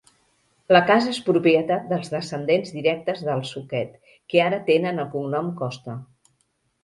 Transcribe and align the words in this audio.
La 0.75 0.79
casa 0.85 1.11
és 1.15 1.17
propietat 1.25 1.83
dels 1.91 2.07
descendents 2.13 2.71
directes 2.77 3.21
dels 3.27 3.51
Suquet, 3.57 3.93
que 4.33 4.41
ara 4.47 4.61
tenen 4.73 5.03
el 5.03 5.11
cognom 5.13 5.55
Costa. 5.61 5.99